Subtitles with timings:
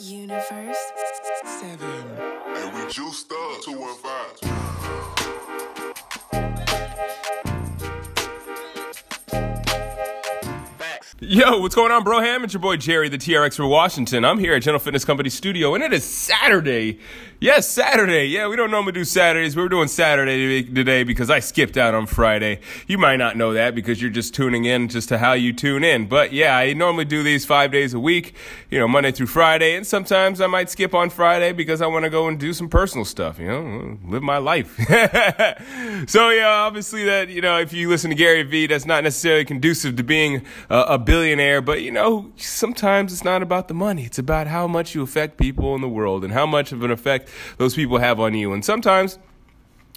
[0.00, 0.76] Universe.
[1.44, 2.04] Seven.
[2.56, 4.63] And we juiced up 215.
[11.26, 12.20] Yo, what's going on, bro?
[12.20, 12.44] Ham?
[12.44, 14.26] It's your boy Jerry, the TRX for Washington.
[14.26, 16.98] I'm here at General Fitness Company Studio, and it is Saturday.
[17.40, 18.26] Yes, Saturday.
[18.26, 19.56] Yeah, we don't normally do Saturdays.
[19.56, 22.60] We're doing Saturday today because I skipped out on Friday.
[22.86, 25.82] You might not know that because you're just tuning in just to how you tune
[25.84, 26.06] in.
[26.06, 28.34] But yeah, I normally do these five days a week,
[28.70, 32.04] you know, Monday through Friday, and sometimes I might skip on Friday because I want
[32.04, 34.76] to go and do some personal stuff, you know, live my life.
[36.08, 39.44] so yeah, obviously that, you know, if you listen to Gary Vee, that's not necessarily
[39.44, 44.02] conducive to being a, a billionaire, but you know, sometimes it's not about the money.
[44.02, 46.90] It's about how much you affect people in the world and how much of an
[46.90, 48.52] effect those people have on you.
[48.52, 49.20] And sometimes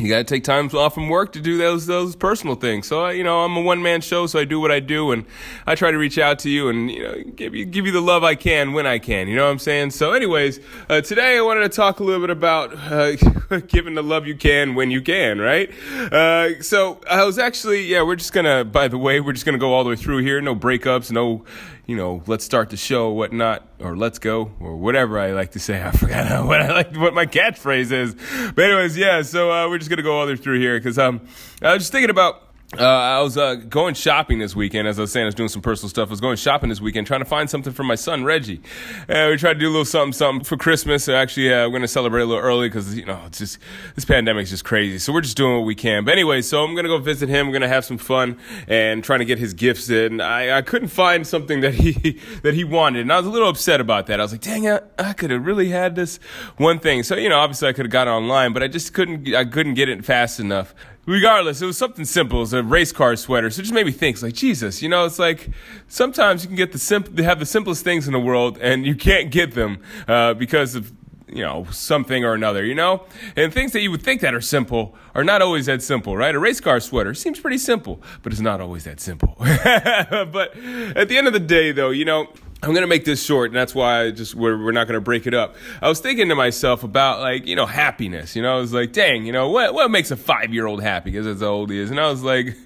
[0.00, 2.88] you got to take time off from work to do those those personal things.
[2.88, 5.24] So you know, I'm a one man show, so I do what I do, and
[5.68, 8.02] I try to reach out to you and you know give you give you the
[8.02, 9.28] love I can when I can.
[9.28, 9.90] You know what I'm saying?
[9.90, 10.58] So, anyways,
[10.88, 13.12] uh, today I wanted to talk a little bit about uh,
[13.68, 15.70] giving the love you can when you can, right?
[15.94, 18.64] Uh, so I was actually, yeah, we're just gonna.
[18.64, 20.40] By the way, we're just gonna go all the way through here.
[20.40, 21.44] No breakups, no
[21.86, 25.58] you know, let's start the show, whatnot, or let's go, or whatever I like to
[25.58, 25.82] say.
[25.84, 28.14] I forgot what I like, what my catchphrase is.
[28.54, 29.22] But anyways, yeah.
[29.22, 31.20] So uh, we're just gonna go all the way through here because um,
[31.62, 32.42] I was just thinking about.
[32.78, 34.88] Uh, I was uh, going shopping this weekend.
[34.88, 36.08] As I was saying, I was doing some personal stuff.
[36.08, 38.60] I was going shopping this weekend, trying to find something for my son Reggie.
[39.08, 41.04] Uh, we tried to do a little something, something for Christmas.
[41.04, 43.58] So actually, uh, we're going to celebrate a little early because you know it's just
[43.94, 44.98] this pandemic is just crazy.
[44.98, 46.04] So we're just doing what we can.
[46.04, 47.46] But anyway, so I'm going to go visit him.
[47.46, 50.20] We're going to have some fun and trying to get his gifts in.
[50.20, 53.48] I, I couldn't find something that he that he wanted, and I was a little
[53.48, 54.18] upset about that.
[54.18, 56.18] I was like, dang it, I could have really had this
[56.56, 57.04] one thing.
[57.04, 59.32] So you know, obviously I could have got it online, but I just couldn't.
[59.32, 60.74] I couldn't get it fast enough
[61.06, 62.38] regardless, it was something simple.
[62.38, 63.50] It was a race car sweater.
[63.50, 65.50] So it just made me think, it's like, Jesus, you know, it's like
[65.88, 68.86] sometimes you can get the simp- they have the simplest things in the world and
[68.86, 70.92] you can't get them uh, because of,
[71.28, 73.04] you know, something or another, you know?
[73.34, 76.34] And things that you would think that are simple are not always that simple, right?
[76.34, 79.34] A race car sweater seems pretty simple, but it's not always that simple.
[79.38, 80.56] but
[80.96, 82.28] at the end of the day, though, you know,
[82.64, 85.26] I'm gonna make this short, and that's why I just we're, we're not gonna break
[85.26, 85.54] it up.
[85.82, 88.34] I was thinking to myself about like you know happiness.
[88.34, 90.82] You know, I was like, dang, you know what what makes a five year old
[90.82, 91.10] happy?
[91.10, 91.90] Because that's how old he is.
[91.90, 92.56] And I was like,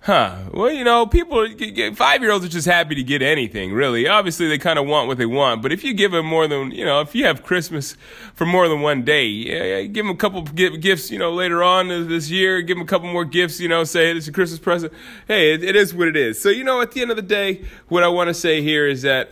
[0.00, 0.36] huh.
[0.52, 1.46] Well, you know, people
[1.94, 3.72] five year olds are just happy to get anything.
[3.72, 5.62] Really, obviously they kind of want what they want.
[5.62, 7.96] But if you give them more than you know, if you have Christmas
[8.34, 11.10] for more than one day, yeah, give them a couple gifts.
[11.10, 13.60] You know, later on this year, give them a couple more gifts.
[13.60, 14.92] You know, say it's a Christmas present.
[15.28, 16.40] Hey, it, it is what it is.
[16.40, 18.86] So you know, at the end of the day, what I want to say here
[18.86, 19.30] is that.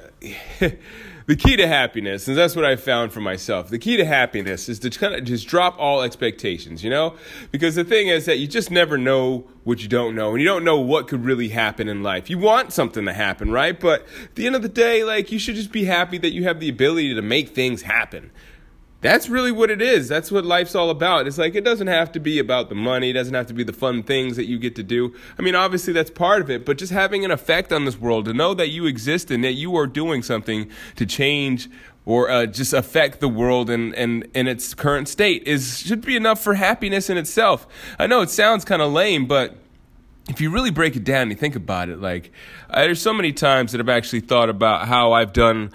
[1.29, 3.69] the key to happiness, and that's what I found for myself.
[3.69, 7.17] The key to happiness is to kind of just drop all expectations, you know?
[7.51, 10.47] Because the thing is that you just never know what you don't know, and you
[10.47, 12.31] don't know what could really happen in life.
[12.31, 13.79] You want something to happen, right?
[13.79, 16.45] But at the end of the day, like, you should just be happy that you
[16.45, 18.31] have the ability to make things happen.
[19.01, 20.09] That's really what it is.
[20.09, 21.29] That's what life's all about.
[21.29, 23.63] It's like it doesn't have to be about the money, it doesn't have to be
[23.63, 25.15] the fun things that you get to do.
[25.39, 28.25] I mean, obviously that's part of it, but just having an effect on this world,
[28.25, 31.69] to know that you exist and that you are doing something to change
[32.07, 36.17] or uh, just affect the world in, in, in its current state is should be
[36.17, 37.69] enough for happiness in itself.
[37.99, 39.55] I know it sounds kind of lame, but
[40.29, 42.33] if you really break it down and you think about it, like
[42.71, 45.71] uh, there's so many times that I've actually thought about how I've done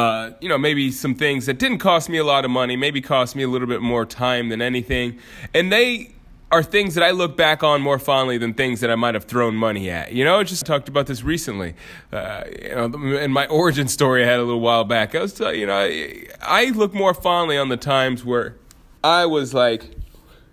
[0.00, 3.02] uh, you know, maybe some things that didn't cost me a lot of money, maybe
[3.02, 5.18] cost me a little bit more time than anything.
[5.52, 6.14] And they
[6.50, 9.24] are things that I look back on more fondly than things that I might have
[9.24, 10.12] thrown money at.
[10.12, 11.74] You know, I just talked about this recently.
[12.10, 15.34] Uh, you know, in my origin story I had a little while back, I was,
[15.34, 18.56] telling you know, I, I look more fondly on the times where
[19.04, 19.84] I was like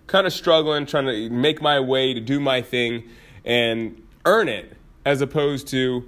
[0.08, 3.08] kind of struggling, trying to make my way to do my thing
[3.46, 4.76] and earn it,
[5.06, 6.04] as opposed to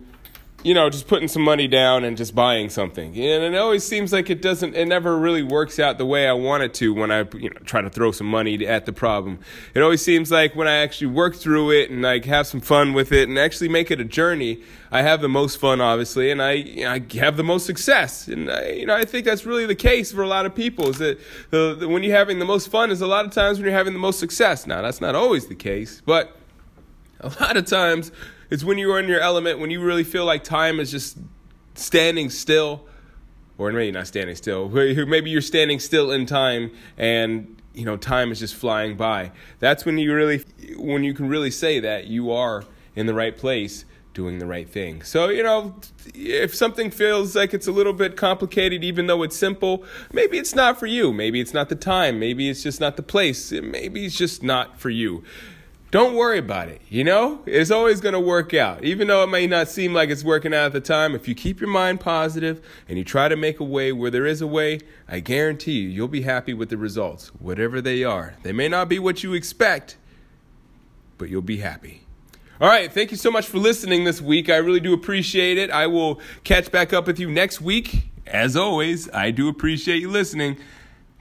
[0.62, 3.09] you know, just putting some money down and just buying something.
[3.16, 6.34] And it always seems like it doesn't, it never really works out the way I
[6.34, 9.38] want it to when I, you know, try to throw some money at the problem.
[9.75, 12.93] It always seems like when I actually work through it and like have some fun
[12.93, 14.62] with it and actually make it a journey,
[14.93, 18.29] I have the most fun, obviously, and I, you know, I have the most success.
[18.29, 20.88] And I, you know, I think that's really the case for a lot of people.
[20.88, 21.19] Is that
[21.50, 23.76] the, the, when you're having the most fun is a lot of times when you're
[23.76, 24.67] having the most success.
[24.67, 26.37] Now, that's not always the case, but
[27.20, 28.12] a lot of times
[28.50, 31.17] it's when you're in your element, when you really feel like time is just
[31.75, 32.85] standing still,
[33.56, 38.32] or maybe not standing still, maybe you're standing still in time and you know time
[38.32, 39.31] is just flying by.
[39.61, 40.44] That's when you really,
[40.76, 42.64] when you can really say that you are
[42.97, 45.03] in the right place doing the right thing.
[45.03, 45.76] So, you know,
[46.14, 50.53] if something feels like it's a little bit complicated, even though it's simple, maybe it's
[50.53, 51.12] not for you.
[51.12, 52.19] Maybe it's not the time.
[52.19, 53.53] Maybe it's just not the place.
[53.53, 55.23] Maybe it's just not for you
[55.90, 56.81] don't worry about it.
[56.88, 58.84] You know, it's always going to work out.
[58.84, 61.34] Even though it may not seem like it's working out at the time, if you
[61.34, 64.46] keep your mind positive and you try to make a way where there is a
[64.46, 64.78] way,
[65.08, 68.34] I guarantee you, you'll be happy with the results, whatever they are.
[68.44, 69.96] They may not be what you expect,
[71.19, 72.06] but you'll be happy.
[72.60, 74.48] All right, thank you so much for listening this week.
[74.48, 75.70] I really do appreciate it.
[75.70, 78.10] I will catch back up with you next week.
[78.26, 80.56] As always, I do appreciate you listening.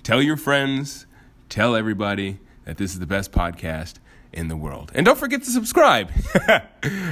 [0.04, 1.08] Tell your friends,
[1.48, 3.96] tell everybody that this is the best podcast
[4.34, 4.92] in the world.
[4.94, 6.12] And don't forget to subscribe.
[6.50, 6.60] All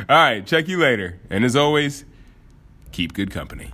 [0.10, 1.20] right, check you later.
[1.30, 2.06] And as always,
[2.92, 3.72] keep good company.